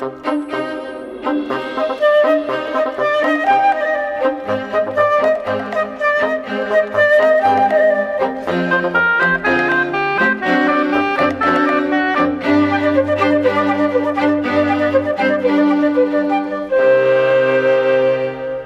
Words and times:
thank 0.00 0.24
you. 0.24 0.29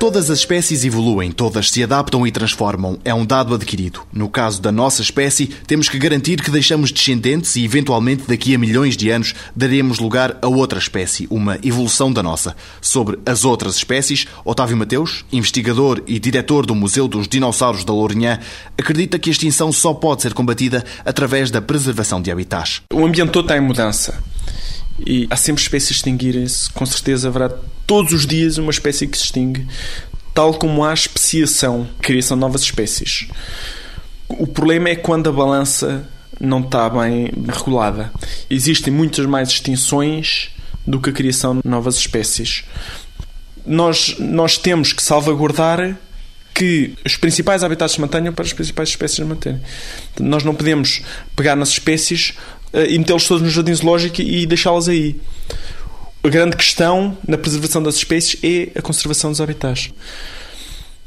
Todas 0.05 0.29
as 0.29 0.41
espécies 0.41 0.85
evoluem, 0.85 1.33
todas 1.33 1.71
se 1.71 1.83
adaptam 1.83 2.27
e 2.27 2.31
transformam. 2.31 2.99
É 3.07 3.15
um 3.15 3.25
dado 3.25 3.55
adquirido. 3.55 4.03
No 4.13 4.29
caso 4.29 4.61
da 4.61 4.71
nossa 4.71 5.01
espécie, 5.01 5.47
temos 5.67 5.89
que 5.89 5.99
garantir 5.99 6.43
que 6.43 6.51
deixamos 6.51 6.93
descendentes 6.93 7.57
e, 7.57 7.65
eventualmente, 7.65 8.25
daqui 8.29 8.55
a 8.55 8.59
milhões 8.59 8.99
de 8.99 9.09
anos, 9.09 9.35
daremos 9.57 9.99
lugar 9.99 10.37
a 10.43 10.47
outra 10.47 10.79
espécie, 10.79 11.27
uma 11.31 11.59
evolução 11.63 12.13
da 12.13 12.23
nossa. 12.23 12.55
Sobre 12.83 13.19
as 13.25 13.47
outras 13.47 13.77
espécies, 13.77 14.27
Otávio 14.45 14.77
Mateus, 14.77 15.25
investigador 15.33 16.03
e 16.07 16.19
diretor 16.19 16.67
do 16.67 16.75
Museu 16.75 17.09
dos 17.09 17.27
Dinossauros 17.27 17.83
da 17.83 17.95
Lourinhã, 17.95 18.39
acredita 18.77 19.19
que 19.19 19.31
a 19.31 19.33
extinção 19.33 19.73
só 19.73 19.95
pode 19.95 20.21
ser 20.21 20.35
combatida 20.35 20.85
através 21.03 21.51
da 21.51 21.63
preservação 21.63 22.21
de 22.21 22.31
habitats. 22.31 22.83
O 22.93 23.07
ambiente 23.07 23.31
todo 23.31 23.47
está 23.47 23.57
em 23.57 23.63
mudança. 23.63 24.23
E 24.99 25.27
há 25.31 25.37
sempre 25.37 25.63
espécies 25.63 25.93
extinguirem-se. 25.93 26.71
Com 26.73 26.85
certeza 26.85 27.29
haverá 27.29 27.51
todos 27.87 28.13
os 28.13 28.27
dias 28.27 28.59
uma 28.59 28.71
espécie 28.71 29.07
que 29.07 29.17
se 29.17 29.25
extingue, 29.25 29.67
tal 30.33 30.55
como 30.55 30.85
há 30.85 30.93
especiação, 30.93 31.89
criação 32.01 32.37
de 32.37 32.41
novas 32.41 32.63
espécies. 32.63 33.29
O 34.29 34.47
problema 34.47 34.89
é 34.89 34.97
quando 34.97 35.29
a 35.29 35.33
balança 35.33 36.09
não 36.41 36.61
está 36.61 36.89
bem 36.89 37.31
regulada. 37.49 38.11
Existem 38.51 38.93
muitas 38.93 39.27
mais 39.27 39.49
extinções 39.49 40.51
do 40.87 41.01
que 41.01 41.11
a 41.11 41.13
criação 41.13 41.57
de 41.57 41.69
novas 41.69 41.97
espécies. 41.97 42.65
Nós, 43.65 44.17
nós 44.19 44.59
temos 44.59 44.93
que 44.93 45.03
salvaguardar 45.03 45.97
que 46.53 46.95
os 47.05 47.17
principais 47.17 47.65
habitats 47.65 47.93
se 47.93 48.01
mantenham 48.01 48.33
para 48.33 48.45
as 48.45 48.53
principais 48.53 48.91
espécies 48.91 49.17
se 49.17 49.25
manterem. 49.25 49.61
Nós 50.21 50.45
não 50.45 50.55
podemos 50.55 51.03
pegar 51.35 51.57
nas 51.57 51.71
espécies 51.71 52.35
eh, 52.73 52.91
e 52.91 52.99
metê-los 52.99 53.27
todos 53.27 53.43
no 53.43 53.51
jardim 53.51 53.75
zoológico 53.75 54.23
e 54.23 54.47
deixá-las 54.47 54.89
aí. 54.89 55.17
A 56.25 56.29
grande 56.31 56.57
questão 56.57 57.19
na 57.29 57.37
preservação 57.37 57.83
das 57.83 57.97
espécies 57.97 58.41
é 58.43 58.79
a 58.79 58.81
conservação 58.81 59.31
dos 59.31 59.43
habitats. 59.43 59.91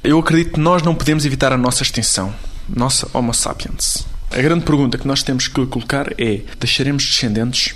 Eu 0.03 0.19
acredito 0.19 0.53
que 0.53 0.59
nós 0.59 0.83
não 0.83 0.93
podemos 0.93 1.25
evitar 1.25 1.51
a 1.51 1.57
nossa 1.57 1.81
extinção. 1.81 2.31
Nossa 2.69 3.09
Homo 3.11 3.33
sapiens. 3.33 4.05
A 4.29 4.39
grande 4.39 4.63
pergunta 4.63 4.95
que 4.95 5.07
nós 5.07 5.23
temos 5.23 5.47
que 5.47 5.65
colocar 5.65 6.13
é: 6.19 6.41
deixaremos 6.59 7.03
descendentes? 7.03 7.73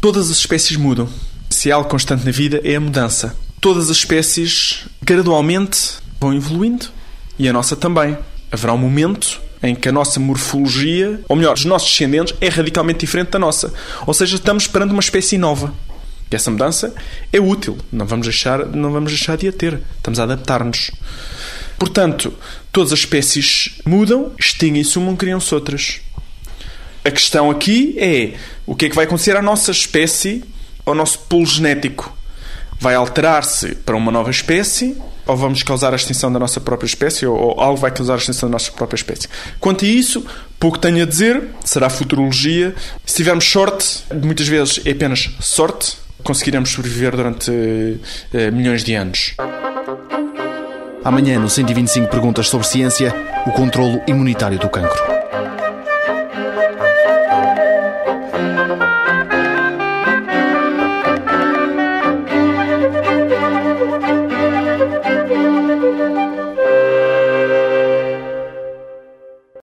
Todas 0.00 0.28
as 0.28 0.38
espécies 0.38 0.76
mudam. 0.76 1.08
Se 1.48 1.70
há 1.70 1.76
algo 1.76 1.88
constante 1.88 2.24
na 2.24 2.32
vida 2.32 2.60
é 2.64 2.74
a 2.74 2.80
mudança. 2.80 3.36
Todas 3.60 3.88
as 3.88 3.98
espécies 3.98 4.86
gradualmente 5.00 5.98
vão 6.20 6.34
evoluindo 6.34 6.86
e 7.38 7.48
a 7.48 7.52
nossa 7.52 7.76
também. 7.76 8.18
Haverá 8.50 8.72
um 8.72 8.78
momento 8.78 9.40
em 9.62 9.76
que 9.76 9.88
a 9.88 9.92
nossa 9.92 10.18
morfologia, 10.18 11.20
ou 11.28 11.36
melhor, 11.36 11.54
os 11.54 11.64
nossos 11.64 11.90
descendentes, 11.90 12.34
é 12.40 12.48
radicalmente 12.48 12.98
diferente 12.98 13.30
da 13.30 13.38
nossa. 13.38 13.72
Ou 14.04 14.12
seja, 14.12 14.34
estamos 14.34 14.66
perante 14.66 14.90
uma 14.92 15.00
espécie 15.00 15.38
nova. 15.38 15.72
E 16.30 16.36
essa 16.36 16.50
mudança 16.50 16.94
é 17.32 17.40
útil. 17.40 17.76
Não 17.90 18.06
vamos 18.06 18.26
deixar, 18.26 18.66
não 18.66 18.92
vamos 18.92 19.10
deixar 19.10 19.36
de 19.36 19.48
a 19.48 19.52
ter. 19.52 19.80
Estamos 19.96 20.20
a 20.20 20.22
adaptar-nos. 20.24 20.90
Portanto, 21.78 22.32
todas 22.70 22.92
as 22.92 23.00
espécies 23.00 23.80
mudam, 23.84 24.32
extinguem-se 24.38 24.98
uma, 24.98 25.16
criam-se 25.16 25.54
outras. 25.54 26.00
A 27.04 27.10
questão 27.10 27.50
aqui 27.50 27.96
é 27.98 28.34
o 28.66 28.74
que 28.74 28.86
é 28.86 28.88
que 28.88 28.94
vai 28.94 29.06
acontecer 29.06 29.36
à 29.36 29.42
nossa 29.42 29.70
espécie, 29.70 30.44
ao 30.84 30.94
nosso 30.94 31.18
polo 31.20 31.46
genético. 31.46 32.14
Vai 32.78 32.94
alterar-se 32.94 33.74
para 33.74 33.96
uma 33.96 34.12
nova 34.12 34.30
espécie 34.30 34.96
ou 35.30 35.36
vamos 35.36 35.62
causar 35.62 35.92
a 35.92 35.96
extinção 35.96 36.32
da 36.32 36.38
nossa 36.38 36.60
própria 36.60 36.86
espécie, 36.86 37.24
ou, 37.24 37.60
algo 37.60 37.76
vai 37.76 37.90
causar 37.90 38.14
a 38.14 38.16
extinção 38.16 38.48
da 38.48 38.54
nossa 38.54 38.72
própria 38.72 38.96
espécie. 38.96 39.28
Quanto 39.60 39.84
a 39.84 39.88
isso, 39.88 40.26
pouco 40.58 40.78
tenho 40.78 41.02
a 41.02 41.06
dizer, 41.06 41.48
será 41.64 41.88
futurologia. 41.88 42.74
Se 43.06 43.16
tivermos 43.16 43.44
sorte, 43.44 44.04
muitas 44.22 44.48
vezes 44.48 44.80
é 44.84 44.90
apenas 44.90 45.30
sorte, 45.40 45.96
conseguiremos 46.22 46.70
sobreviver 46.70 47.16
durante 47.16 47.98
eh, 48.32 48.50
milhões 48.50 48.84
de 48.84 48.94
anos. 48.94 49.34
Amanhã, 51.04 51.38
no 51.38 51.48
125 51.48 52.08
Perguntas 52.08 52.48
sobre 52.48 52.66
Ciência, 52.66 53.14
o 53.46 53.52
controlo 53.52 54.00
imunitário 54.06 54.58
do 54.58 54.68
cancro. 54.68 55.19